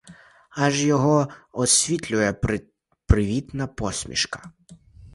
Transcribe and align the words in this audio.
Аж 0.55 0.73
ось 0.77 0.81
його 0.85 1.27
освітлює 1.51 2.35
привітна 3.07 3.67
посмішка. 3.67 4.51